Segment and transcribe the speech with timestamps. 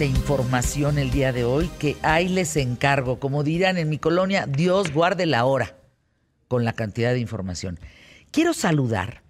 [0.00, 3.20] de información el día de hoy que ahí les encargo.
[3.20, 5.76] Como dirán en mi colonia, Dios guarde la hora
[6.48, 7.78] con la cantidad de información.
[8.30, 9.22] Quiero saludar.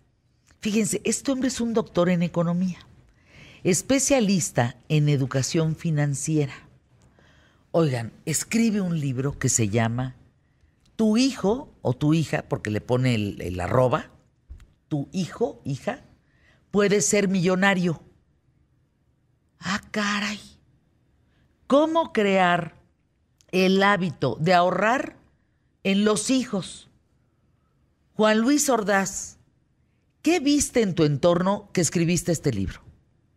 [0.61, 2.79] Fíjense, este hombre es un doctor en economía,
[3.65, 6.55] especialista en educación financiera.
[7.73, 10.15] Oigan, escribe un libro que se llama
[10.95, 14.13] Tu hijo o tu hija, porque le pone el, el arroba,
[14.87, 16.05] tu hijo, hija,
[16.71, 18.05] puede ser millonario.
[19.59, 20.50] Ah, caray.
[21.71, 22.75] ¿Cómo crear
[23.53, 25.15] el hábito de ahorrar
[25.85, 26.91] en los hijos?
[28.15, 29.39] Juan Luis Ordaz,
[30.21, 32.81] ¿qué viste en tu entorno que escribiste este libro?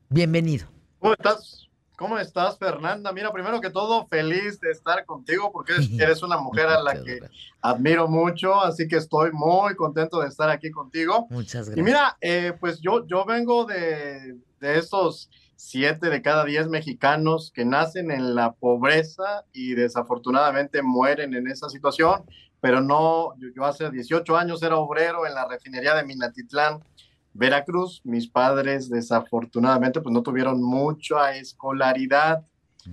[0.10, 0.66] Bienvenido.
[0.98, 1.70] ¿Cómo estás?
[1.96, 3.14] ¿Cómo estás, Fernanda?
[3.14, 7.20] Mira, primero que todo, feliz de estar contigo porque eres una mujer a la que
[7.62, 11.28] admiro mucho, así que estoy muy contento de estar aquí contigo.
[11.30, 11.78] Muchas gracias.
[11.78, 17.52] Y mira, eh, pues yo, yo vengo de, de estos siete de cada diez mexicanos
[17.54, 22.24] que nacen en la pobreza y desafortunadamente mueren en esa situación,
[22.62, 26.82] pero no, yo, hace 18 años era obrero en la refinería de Minatitlán,
[27.34, 28.02] Veracruz.
[28.06, 32.46] Mis padres desafortunadamente pues no tuvieron mucha escolaridad,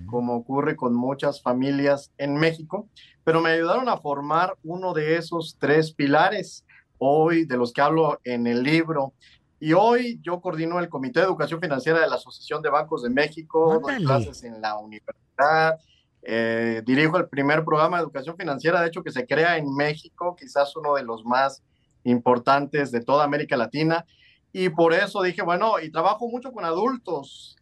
[0.07, 2.89] como ocurre con muchas familias en México,
[3.25, 6.65] pero me ayudaron a formar uno de esos tres pilares
[6.99, 9.15] hoy de los que hablo en el libro
[9.61, 13.11] y hoy yo coordino el Comité de Educación Financiera de la Asociación de Bancos de
[13.11, 15.79] México, doy clases en la universidad,
[16.23, 20.35] eh, dirijo el primer programa de educación financiera, de hecho, que se crea en México,
[20.35, 21.63] quizás uno de los más
[22.05, 24.07] importantes de toda América Latina.
[24.51, 27.57] Y por eso dije, bueno, y trabajo mucho con adultos,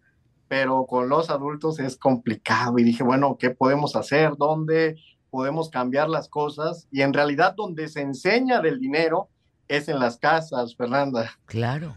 [0.47, 2.79] pero con los adultos es complicado.
[2.79, 4.37] Y dije, bueno, ¿qué podemos hacer?
[4.37, 4.97] ¿Dónde
[5.31, 6.87] podemos cambiar las cosas?
[6.91, 9.29] Y en realidad, donde se enseña del dinero,
[9.69, 11.39] es en las casas, Fernanda.
[11.47, 11.97] Claro.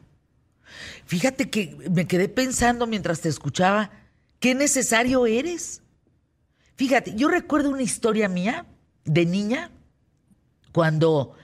[1.06, 3.92] Fíjate que me quedé pensando mientras te escuchaba,
[4.40, 5.82] qué necesario eres.
[6.76, 8.66] Fíjate, yo recuerdo una historia mía
[9.04, 9.72] de niña,
[10.72, 11.36] cuando,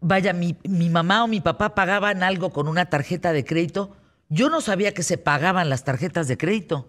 [0.00, 3.96] vaya, mi, mi, mamá o mi papá pagaban algo con una tarjeta de crédito,
[4.28, 6.88] yo no sabía que se pagaban las tarjetas de crédito.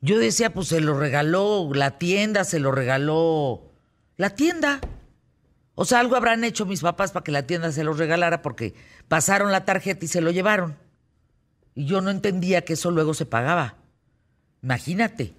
[0.00, 3.70] Yo decía, pues se lo regaló la tienda, se lo regaló
[4.16, 4.80] la tienda.
[5.74, 8.74] O sea, algo habrán hecho mis papás para que la tienda se los regalara porque
[9.08, 10.76] pasaron la tarjeta y se lo llevaron.
[11.74, 13.76] Y yo no entendía que eso luego se pagaba.
[14.62, 15.34] Imagínate.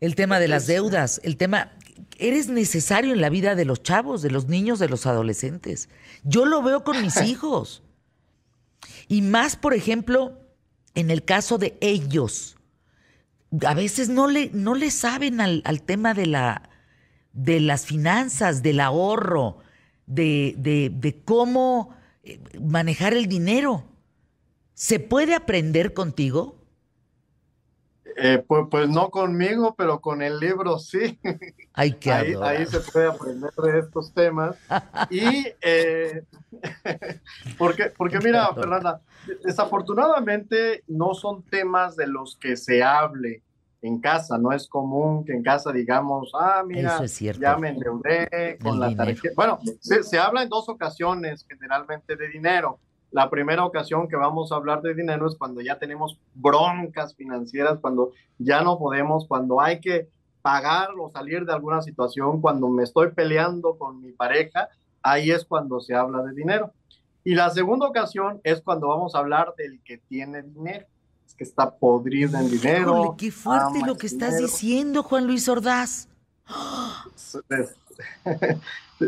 [0.00, 1.72] El tema de las deudas, el tema...
[2.18, 5.88] Eres necesario en la vida de los chavos, de los niños, de los adolescentes.
[6.24, 7.82] Yo lo veo con mis hijos.
[9.08, 10.40] Y más, por ejemplo,
[10.94, 12.56] en el caso de ellos.
[13.66, 16.68] A veces no le, no le saben al, al tema de la,
[17.36, 19.58] de las finanzas, del ahorro,
[20.06, 23.84] de, de, cómo eh, manejar el dinero.
[24.72, 26.56] ¿Se puede aprender contigo?
[28.16, 31.18] Eh, pues, pues, no conmigo, pero con el libro sí.
[31.74, 34.56] Hay que ahí, ahí, se puede aprender de estos temas.
[35.10, 36.22] Y eh,
[37.58, 39.02] porque, porque mira, Fernanda,
[39.44, 43.42] desafortunadamente no son temas de los que se hable
[43.86, 44.38] en casa.
[44.38, 49.34] No es común que en casa digamos, ah, mira, ya me endeudé con la tarjeta.
[49.34, 52.78] Bueno, se, habla en dos ocasiones generalmente de dinero.
[53.10, 57.78] La primera ocasión que vamos a hablar de dinero es cuando ya tenemos broncas financieras,
[57.80, 60.08] cuando ya no podemos, cuando hay que
[60.42, 64.68] pagar o salir de alguna situación, cuando me estoy peleando con mi pareja,
[65.02, 66.72] ahí es cuando se habla de dinero.
[67.24, 70.86] Y la segunda ocasión es cuando vamos a hablar del que tiene dinero
[71.34, 73.14] que está podrido en dinero.
[73.18, 76.08] qué fuerte lo que estás diciendo, Juan Luis Ordaz.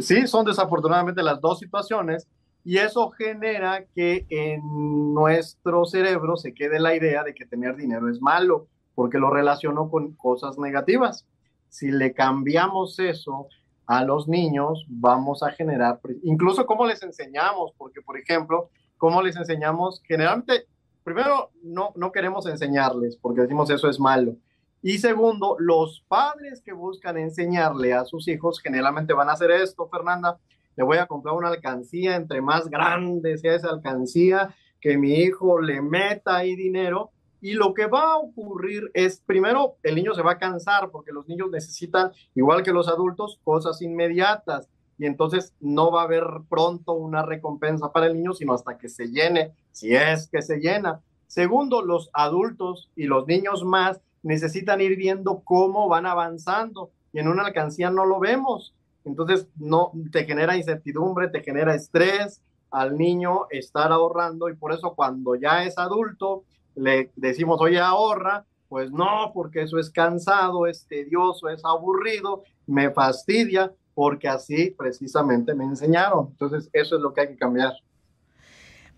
[0.02, 2.28] Sí, son desafortunadamente las dos situaciones
[2.62, 8.10] y eso genera que en nuestro cerebro se quede la idea de que tener dinero
[8.10, 11.24] es malo, porque lo relaciono con cosas negativas.
[11.70, 13.46] Si le cambiamos eso
[13.86, 18.68] a los niños, vamos a generar, incluso cómo les enseñamos, porque por ejemplo,
[18.98, 20.66] cómo les enseñamos, generalmente
[21.08, 24.36] primero, no, no queremos enseñarles porque decimos eso es malo.
[24.82, 29.88] Y segundo, los padres que buscan enseñarle a sus hijos generalmente van a hacer esto,
[29.88, 30.38] Fernanda.
[30.76, 35.60] Le voy a comprar una alcancía, entre más grande sea esa alcancía, que mi hijo
[35.60, 37.10] le meta ahí dinero.
[37.40, 41.12] Y lo que va a ocurrir es, primero, el niño se va a cansar porque
[41.12, 44.68] los niños necesitan, igual que los adultos, cosas inmediatas.
[44.98, 48.88] Y entonces no va a haber pronto una recompensa para el niño, sino hasta que
[48.88, 51.00] se llene si es que se llena.
[51.28, 57.28] Segundo, los adultos y los niños más necesitan ir viendo cómo van avanzando y en
[57.28, 58.74] una alcancía no lo vemos.
[59.04, 64.94] Entonces, no te genera incertidumbre, te genera estrés al niño estar ahorrando y por eso
[64.94, 70.86] cuando ya es adulto le decimos, oye, ahorra, pues no, porque eso es cansado, es
[70.86, 76.28] tedioso, es aburrido, me fastidia, porque así precisamente me enseñaron.
[76.30, 77.72] Entonces, eso es lo que hay que cambiar.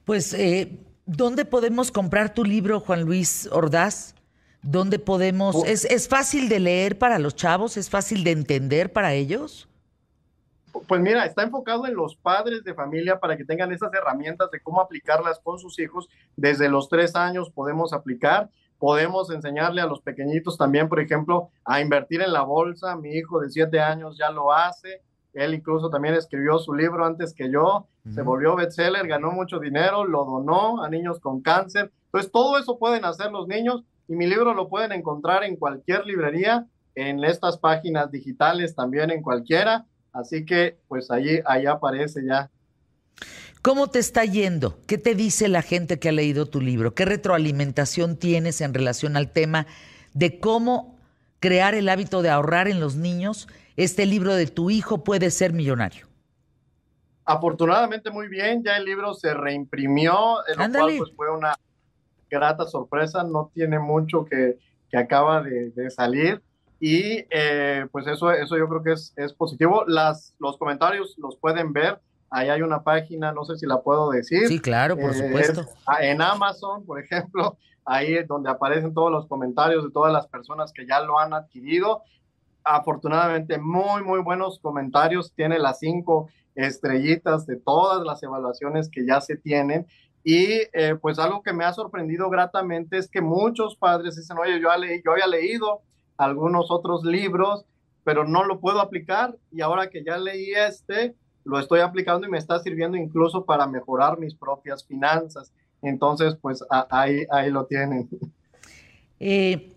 [0.05, 4.14] Pues, eh, ¿dónde podemos comprar tu libro, Juan Luis Ordaz?
[4.61, 5.64] ¿Dónde podemos...?
[5.64, 7.79] ¿Es, ¿Es fácil de leer para los chavos?
[7.79, 9.70] ¿Es fácil de entender para ellos?
[10.87, 14.61] Pues mira, está enfocado en los padres de familia para que tengan esas herramientas de
[14.61, 16.11] cómo aplicarlas con sus hijos.
[16.37, 18.50] Desde los tres años podemos aplicar,
[18.81, 22.97] podemos enseñarle a los pequeñitos también, por ejemplo, a invertir en la bolsa.
[22.97, 25.03] Mi hijo de siete años ya lo hace.
[25.35, 30.05] Él incluso también escribió su libro antes que yo, se volvió bestseller, ganó mucho dinero,
[30.05, 31.93] lo donó a niños con cáncer.
[32.06, 36.05] Entonces, todo eso pueden hacer los niños y mi libro lo pueden encontrar en cualquier
[36.06, 36.67] librería,
[36.97, 39.87] en estas páginas digitales también en cualquiera.
[40.12, 42.50] Así que, pues allí, ahí aparece ya.
[43.62, 44.79] ¿Cómo te está yendo?
[44.87, 46.95] ¿Qué te dice la gente que ha leído tu libro?
[46.95, 49.67] ¿Qué retroalimentación tienes en relación al tema
[50.15, 50.97] de cómo
[51.41, 53.49] crear el hábito de ahorrar en los niños?
[53.77, 56.07] Este libro de tu hijo puede ser millonario.
[57.27, 61.55] Afortunadamente muy bien, ya el libro se reimprimió, lo cual pues, fue una
[62.31, 64.59] grata sorpresa, no tiene mucho que,
[64.93, 66.43] acaba de, de salir
[66.81, 69.85] y eh, pues eso, eso yo creo que es, es positivo.
[69.87, 72.01] Las, los comentarios los pueden ver.
[72.31, 74.47] Ahí hay una página, no sé si la puedo decir.
[74.47, 75.67] Sí, claro, por eh, supuesto.
[76.00, 80.73] en Amazon, por ejemplo, ahí es donde aparecen todos los comentarios de todas las personas
[80.73, 82.03] que ya lo han adquirido.
[82.62, 85.32] Afortunadamente, muy, muy buenos comentarios.
[85.35, 89.87] Tiene las cinco estrellitas de todas las evaluaciones que ya se tienen.
[90.23, 94.61] Y eh, pues algo que me ha sorprendido gratamente es que muchos padres dicen, oye,
[94.61, 94.69] yo,
[95.05, 95.81] yo había leído
[96.17, 97.65] algunos otros libros,
[98.05, 102.31] pero no lo puedo aplicar y ahora que ya leí este, lo estoy aplicando y
[102.31, 105.52] me está sirviendo incluso para mejorar mis propias finanzas.
[105.82, 108.08] Entonces, pues ahí, ahí lo tienen.
[109.19, 109.72] Eh,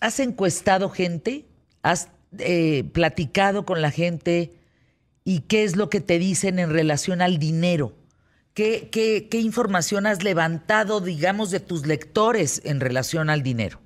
[0.00, 1.46] ¿Has encuestado gente?
[1.82, 4.54] ¿Has eh, platicado con la gente?
[5.24, 7.92] ¿Y qué es lo que te dicen en relación al dinero?
[8.54, 13.78] ¿Qué, qué, qué información has levantado, digamos, de tus lectores en relación al dinero?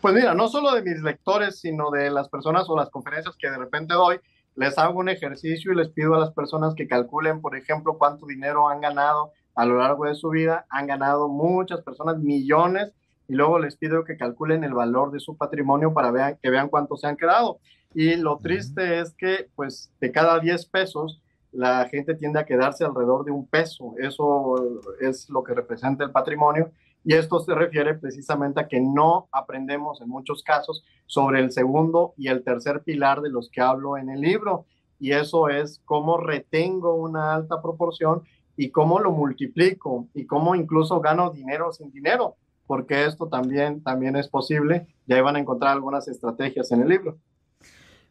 [0.00, 3.50] Pues mira, no solo de mis lectores, sino de las personas o las conferencias que
[3.50, 4.20] de repente doy,
[4.58, 8.26] les hago un ejercicio y les pido a las personas que calculen, por ejemplo, cuánto
[8.26, 10.66] dinero han ganado a lo largo de su vida.
[10.68, 12.92] Han ganado muchas personas, millones,
[13.28, 16.68] y luego les pido que calculen el valor de su patrimonio para vean, que vean
[16.68, 17.60] cuánto se han quedado.
[17.94, 21.22] Y lo triste es que, pues, de cada 10 pesos,
[21.52, 23.94] la gente tiende a quedarse alrededor de un peso.
[23.98, 26.72] Eso es lo que representa el patrimonio.
[27.04, 32.12] Y esto se refiere precisamente a que no aprendemos en muchos casos sobre el segundo
[32.16, 34.66] y el tercer pilar de los que hablo en el libro.
[35.00, 38.22] Y eso es cómo retengo una alta proporción
[38.56, 42.36] y cómo lo multiplico y cómo incluso gano dinero sin dinero,
[42.66, 44.88] porque esto también, también es posible.
[45.06, 47.18] Ya van a encontrar algunas estrategias en el libro.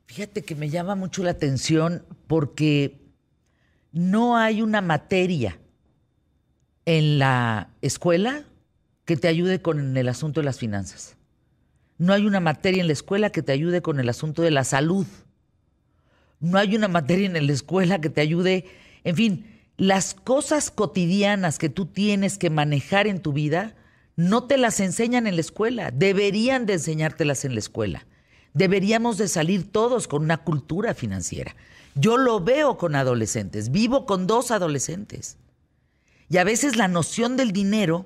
[0.05, 3.01] Fíjate que me llama mucho la atención porque
[3.91, 5.59] no hay una materia
[6.85, 8.45] en la escuela
[9.07, 11.15] que te ayude con el asunto de las finanzas.
[11.97, 14.65] No hay una materia en la escuela que te ayude con el asunto de la
[14.65, 15.07] salud.
[16.41, 18.65] No hay una materia en la escuela que te ayude,
[19.05, 23.75] en fin, las cosas cotidianas que tú tienes que manejar en tu vida,
[24.17, 28.05] no te las enseñan en la escuela, deberían de enseñártelas en la escuela.
[28.53, 31.55] Deberíamos de salir todos con una cultura financiera.
[31.95, 35.37] Yo lo veo con adolescentes, vivo con dos adolescentes.
[36.27, 38.05] Y a veces la noción del dinero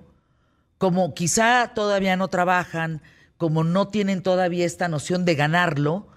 [0.82, 3.04] como quizá todavía no trabajan,
[3.38, 6.08] como no tienen todavía esta noción de ganarlo,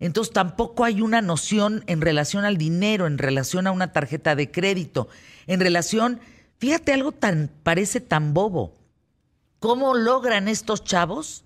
[0.00, 4.50] entonces tampoco hay una noción en relación al dinero, en relación a una tarjeta de
[4.50, 5.08] crédito,
[5.46, 6.20] en relación,
[6.56, 8.72] fíjate algo tan parece tan bobo.
[9.58, 11.44] ¿Cómo logran estos chavos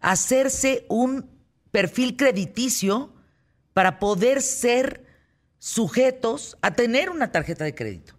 [0.00, 1.28] hacerse un
[1.70, 3.12] perfil crediticio
[3.74, 5.04] para poder ser
[5.58, 8.14] sujetos a tener una tarjeta de crédito?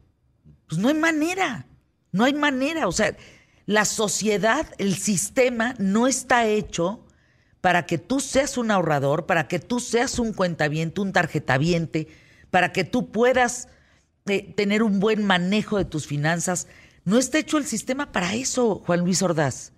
[0.67, 1.65] Pues no hay manera,
[2.11, 3.15] no hay manera, o sea,
[3.69, 7.05] la sociedad, el sistema no está hecho
[7.61, 12.07] para que tú seas un ahorrador, para que tú seas un cuentaviente, un tarjetaviente,
[12.49, 13.69] para que tú puedas
[14.25, 16.67] eh, tener un buen manejo de tus finanzas.
[17.05, 19.71] No está hecho el sistema para eso, Juan Luis Ordaz.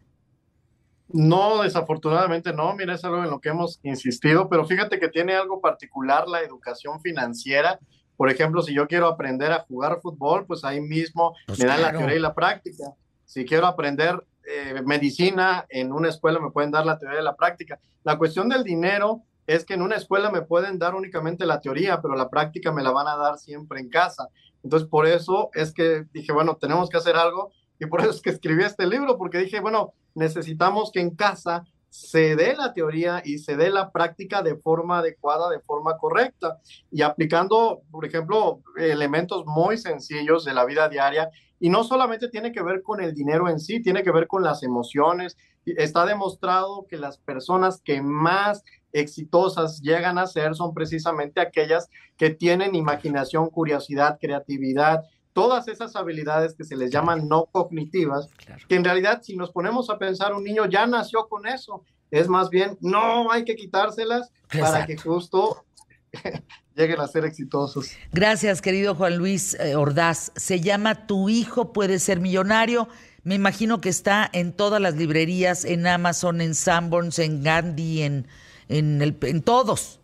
[1.09, 2.73] No, desafortunadamente no.
[2.73, 6.39] Mira, es algo en lo que hemos insistido, pero fíjate que tiene algo particular la
[6.39, 7.77] educación financiera.
[8.15, 11.81] Por ejemplo, si yo quiero aprender a jugar fútbol, pues ahí mismo pues me dan
[11.81, 12.95] la teoría y la práctica
[13.31, 17.37] si quiero aprender eh, medicina en una escuela, me pueden dar la teoría y la
[17.37, 17.79] práctica.
[18.03, 22.01] La cuestión del dinero es que en una escuela me pueden dar únicamente la teoría,
[22.01, 24.27] pero la práctica me la van a dar siempre en casa.
[24.63, 28.19] Entonces, por eso es que dije, bueno, tenemos que hacer algo y por eso es
[28.19, 33.21] que escribí este libro, porque dije, bueno, necesitamos que en casa se dé la teoría
[33.23, 36.57] y se dé la práctica de forma adecuada, de forma correcta,
[36.89, 41.29] y aplicando, por ejemplo, elementos muy sencillos de la vida diaria.
[41.59, 44.41] Y no solamente tiene que ver con el dinero en sí, tiene que ver con
[44.41, 45.35] las emociones.
[45.65, 52.29] Está demostrado que las personas que más exitosas llegan a ser son precisamente aquellas que
[52.29, 58.29] tienen imaginación, curiosidad, creatividad, todas esas habilidades que se les llaman no cognitivas,
[58.67, 62.27] que en realidad si nos ponemos a pensar, un niño ya nació con eso, es
[62.27, 65.63] más bien, no hay que quitárselas para que justo
[66.75, 67.91] lleguen a ser exitosos.
[68.11, 70.31] Gracias, querido Juan Luis eh, Ordaz.
[70.35, 72.89] Se llama Tu hijo puede ser millonario.
[73.23, 78.27] Me imagino que está en todas las librerías, en Amazon, en Sanborns, en Gandhi, en,
[78.67, 80.00] en, el, en todos.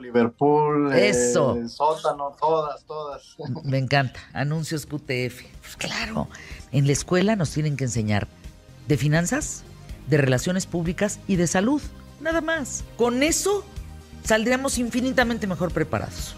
[0.00, 1.56] Liverpool, Eso.
[1.56, 3.36] Eh, sótano, todas, todas.
[3.64, 4.20] Me encanta.
[4.32, 5.42] Anuncios QTF.
[5.60, 6.28] Pues claro,
[6.72, 8.26] en la escuela nos tienen que enseñar
[8.88, 9.62] de finanzas,
[10.08, 11.80] de relaciones públicas y de salud.
[12.20, 12.84] Nada más.
[12.96, 13.64] Con eso
[14.24, 16.34] saldríamos infinitamente mejor preparados.